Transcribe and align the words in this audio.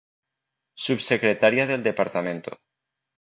Subsecretaria 0.85 1.67
del 1.67 1.83
Departamento. 1.83 2.57